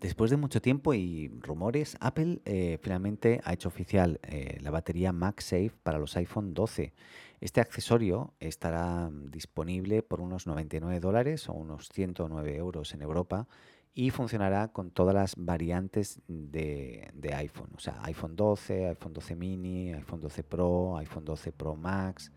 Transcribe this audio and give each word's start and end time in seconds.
Después 0.00 0.30
de 0.30 0.36
mucho 0.36 0.60
tiempo 0.60 0.92
y 0.92 1.28
rumores, 1.40 1.96
Apple 2.00 2.40
eh, 2.44 2.78
finalmente 2.82 3.40
ha 3.44 3.54
hecho 3.54 3.68
oficial 3.68 4.20
eh, 4.24 4.58
la 4.60 4.70
batería 4.70 5.12
MagSafe 5.12 5.72
para 5.82 5.98
los 5.98 6.16
iPhone 6.16 6.52
12. 6.52 6.92
Este 7.40 7.60
accesorio 7.62 8.34
estará 8.38 9.10
disponible 9.30 10.02
por 10.02 10.20
unos 10.20 10.46
99 10.46 11.00
dólares 11.00 11.48
o 11.48 11.54
unos 11.54 11.88
109 11.88 12.56
euros 12.56 12.92
en 12.92 13.00
Europa 13.00 13.48
y 13.94 14.10
funcionará 14.10 14.68
con 14.68 14.90
todas 14.90 15.14
las 15.14 15.34
variantes 15.36 16.20
de, 16.28 17.10
de 17.14 17.34
iPhone, 17.34 17.70
o 17.74 17.80
sea, 17.80 17.98
iPhone 18.02 18.36
12, 18.36 18.88
iPhone 18.88 19.14
12 19.14 19.36
mini, 19.36 19.94
iPhone 19.94 20.20
12 20.20 20.44
Pro, 20.44 20.98
iPhone 20.98 21.24
12 21.24 21.52
Pro 21.52 21.74
Max. 21.74 22.30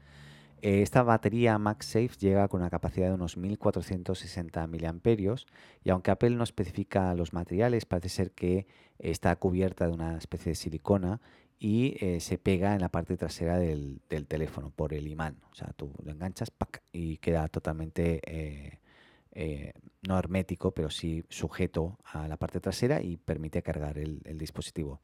Eh, 0.61 0.81
Esta 0.81 1.03
batería 1.03 1.57
MagSafe 1.57 2.17
llega 2.19 2.47
con 2.47 2.61
una 2.61 2.69
capacidad 2.69 3.07
de 3.07 3.13
unos 3.13 3.37
1460 3.37 4.67
mAh 4.67 5.35
y 5.83 5.89
aunque 5.89 6.11
Apple 6.11 6.31
no 6.31 6.43
especifica 6.43 7.13
los 7.15 7.33
materiales, 7.33 7.85
parece 7.85 8.09
ser 8.09 8.31
que 8.31 8.67
está 8.97 9.35
cubierta 9.37 9.87
de 9.87 9.93
una 9.93 10.17
especie 10.17 10.51
de 10.51 10.55
silicona 10.55 11.21
y 11.59 11.95
eh, 11.99 12.19
se 12.19 12.37
pega 12.37 12.73
en 12.73 12.81
la 12.81 12.89
parte 12.89 13.17
trasera 13.17 13.57
del, 13.57 14.01
teléfono 14.27 14.71
por 14.71 14.93
el 14.93 15.07
imán. 15.07 15.37
O 15.51 15.55
sea, 15.55 15.73
tú 15.75 15.93
lo 16.03 16.11
enganchas 16.11 16.51
y 16.91 17.17
queda 17.17 17.47
totalmente, 17.47 18.21
eh, 18.25 19.73
no 20.07 20.17
hermético, 20.17 20.71
pero 20.71 20.89
sí 20.89 21.23
sujeto 21.29 21.99
a 22.03 22.27
la 22.27 22.37
parte 22.37 22.59
trasera 22.59 23.01
y 23.01 23.17
permite 23.17 23.61
cargar 23.61 23.97
el 23.97 24.37
dispositivo. 24.37 25.01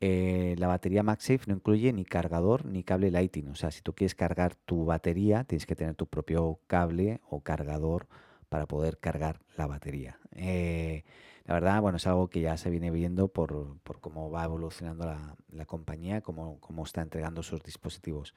Eh, 0.00 0.54
la 0.58 0.66
batería 0.66 1.02
MagSafe 1.02 1.46
no 1.46 1.54
incluye 1.54 1.92
ni 1.92 2.04
cargador 2.04 2.66
ni 2.66 2.82
cable 2.82 3.10
Lightning. 3.10 3.48
O 3.48 3.54
sea, 3.54 3.70
si 3.70 3.80
tú 3.82 3.94
quieres 3.94 4.14
cargar 4.14 4.54
tu 4.54 4.84
batería, 4.84 5.44
tienes 5.44 5.66
que 5.66 5.76
tener 5.76 5.94
tu 5.94 6.06
propio 6.06 6.58
cable 6.66 7.20
o 7.28 7.40
cargador 7.40 8.06
para 8.48 8.66
poder 8.66 8.98
cargar 8.98 9.40
la 9.56 9.66
batería. 9.66 10.18
Eh, 10.32 11.04
la 11.44 11.54
verdad, 11.54 11.80
bueno, 11.80 11.96
es 11.96 12.06
algo 12.06 12.28
que 12.28 12.40
ya 12.40 12.56
se 12.56 12.70
viene 12.70 12.90
viendo 12.90 13.28
por, 13.28 13.78
por 13.82 14.00
cómo 14.00 14.30
va 14.30 14.44
evolucionando 14.44 15.06
la, 15.06 15.66
compañía, 15.66 16.20
cómo, 16.20 16.58
cómo 16.60 16.84
está 16.84 17.02
entregando 17.02 17.42
sus 17.42 17.62
dispositivos. 17.62 18.34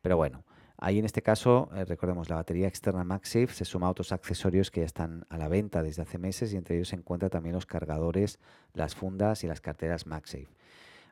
Pero 0.00 0.16
bueno, 0.16 0.44
ahí 0.78 0.98
en 0.98 1.04
este 1.04 1.22
caso, 1.22 1.68
eh, 1.74 1.84
recordemos, 1.84 2.30
la 2.30 2.36
batería 2.36 2.68
externa 2.68 3.04
MagSafe 3.04 3.48
se 3.48 3.64
suma 3.64 3.88
a 3.88 3.90
otros 3.90 4.12
accesorios 4.12 4.70
que 4.70 4.80
ya 4.80 4.86
están 4.86 5.26
a 5.28 5.38
la 5.38 5.48
venta 5.48 5.82
desde 5.82 6.02
hace 6.02 6.18
meses 6.18 6.52
y 6.52 6.56
entre 6.56 6.76
ellos 6.76 6.88
se 6.88 6.96
encuentran 6.96 7.30
también 7.30 7.54
los 7.54 7.66
cargadores, 7.66 8.38
las 8.74 8.94
fundas 8.94 9.44
y 9.44 9.48
las 9.48 9.60
carteras 9.60 10.06
MagSafe. 10.06 10.48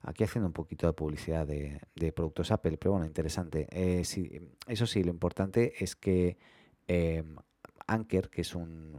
Aquí 0.02 0.24
haciendo 0.24 0.46
un 0.46 0.52
poquito 0.52 0.86
de 0.86 0.92
publicidad 0.94 1.46
de, 1.46 1.80
de 1.94 2.12
productos 2.12 2.50
Apple, 2.50 2.78
pero 2.78 2.92
bueno, 2.92 3.06
interesante. 3.06 3.66
Eh, 3.70 4.02
eso 4.66 4.86
sí, 4.86 5.04
lo 5.04 5.10
importante 5.10 5.84
es 5.84 5.94
que 5.94 6.38
eh, 6.88 7.22
Anker, 7.86 8.30
que 8.30 8.40
es 8.40 8.54
un, 8.54 8.98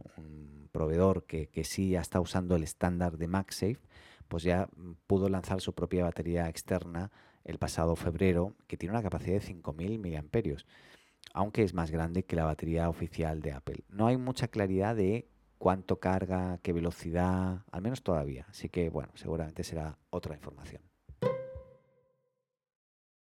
proveedor 0.70 1.24
que, 1.24 1.48
que, 1.48 1.64
sí 1.64 1.94
está 1.96 2.18
usando 2.20 2.56
el 2.56 2.62
estándar 2.62 3.18
de 3.18 3.26
MagSafe, 3.26 3.80
pues 4.28 4.42
ya 4.42 4.68
pudo 5.06 5.28
lanzar 5.28 5.60
su 5.60 5.74
propia 5.74 6.04
batería 6.04 6.48
externa 6.48 7.10
el 7.44 7.58
pasado 7.58 7.96
febrero, 7.96 8.54
que 8.66 8.76
tiene 8.76 8.94
una 8.94 9.02
capacidad 9.02 9.34
de 9.34 9.46
5.000 9.46 9.98
mAh, 9.98 10.56
aunque 11.34 11.62
es 11.62 11.74
más 11.74 11.90
grande 11.90 12.24
que 12.24 12.36
la 12.36 12.44
batería 12.44 12.88
oficial 12.88 13.42
de 13.42 13.52
Apple. 13.52 13.84
No 13.88 14.06
hay 14.06 14.16
mucha 14.16 14.48
claridad 14.48 14.96
de 14.96 15.28
cuánto 15.58 16.00
carga, 16.00 16.58
qué 16.62 16.72
velocidad, 16.72 17.64
al 17.70 17.82
menos 17.82 18.02
todavía. 18.02 18.46
Así 18.48 18.68
que 18.68 18.90
bueno, 18.90 19.12
seguramente 19.14 19.64
será 19.64 19.98
otra 20.10 20.34
información. 20.34 20.91